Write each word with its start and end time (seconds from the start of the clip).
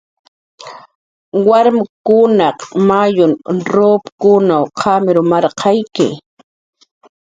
warmkunaq 1.47 2.57
mayun 2.87 3.33
rup 3.73 4.03
qamir 4.81 5.17
marqayawi 5.31 6.09